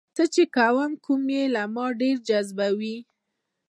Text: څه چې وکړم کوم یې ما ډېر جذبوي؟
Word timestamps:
څه 0.15 0.23
چې 0.33 0.43
وکړم 0.47 0.91
کوم 1.05 1.23
یې 1.35 1.43
ما 1.75 1.85
ډېر 2.01 2.15
جذبوي؟ 2.27 2.97